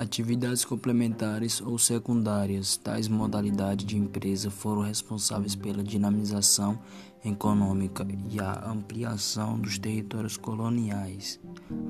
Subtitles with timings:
[0.00, 6.78] Atividades complementares ou secundárias, tais modalidades de empresa foram responsáveis pela dinamização
[7.22, 11.38] econômica e a ampliação dos territórios coloniais.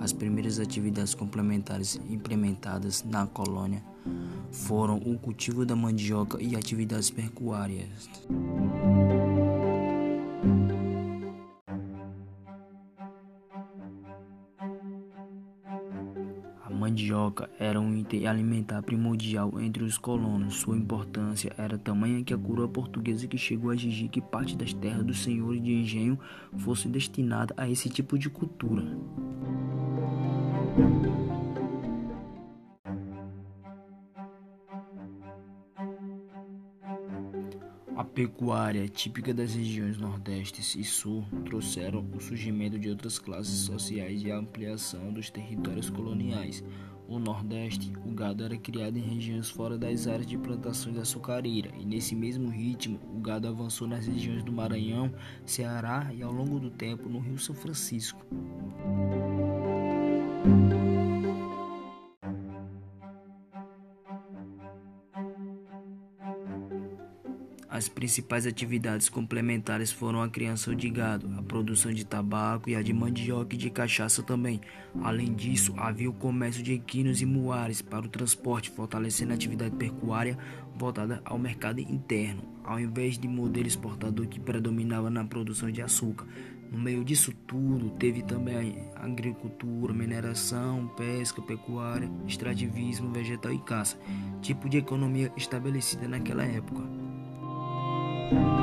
[0.00, 3.80] As primeiras atividades complementares implementadas na colônia
[4.50, 8.10] foram o cultivo da mandioca e atividades pecuárias.
[16.80, 20.56] Mandioca era um item alimentar primordial entre os colonos.
[20.56, 24.72] Sua importância era tamanha que a coroa portuguesa que chegou a exigir que parte das
[24.72, 26.18] terras dos senhores de engenho
[26.56, 28.82] fosse destinada a esse tipo de cultura.
[38.00, 44.22] A pecuária, típica das regiões Nordeste e Sul, trouxeram o surgimento de outras classes sociais
[44.22, 46.64] e a ampliação dos territórios coloniais.
[47.06, 51.84] No Nordeste, o gado era criado em regiões fora das áreas de plantações açucareira, e
[51.84, 55.12] nesse mesmo ritmo, o gado avançou nas regiões do Maranhão,
[55.44, 58.24] Ceará e ao longo do tempo no Rio São Francisco.
[67.80, 72.82] As principais atividades complementares foram a criação de gado, a produção de tabaco e a
[72.82, 74.60] de mandioca e de cachaça também.
[75.02, 79.74] Além disso, havia o comércio de equinos e muares para o transporte, fortalecendo a atividade
[79.76, 80.36] pecuária
[80.76, 86.26] voltada ao mercado interno, ao invés de modelo exportador que predominava na produção de açúcar.
[86.70, 93.98] No meio disso tudo, teve também agricultura, mineração, pesca, pecuária, extrativismo vegetal e caça,
[94.42, 96.99] tipo de economia estabelecida naquela época.
[98.30, 98.59] Thank you.